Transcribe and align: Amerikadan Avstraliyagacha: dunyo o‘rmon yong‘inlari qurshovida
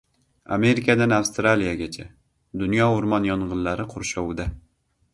Amerikadan 0.55 1.13
Avstraliyagacha: 1.17 2.07
dunyo 2.65 2.91
o‘rmon 2.97 3.31
yong‘inlari 3.31 3.89
qurshovida 3.97 4.53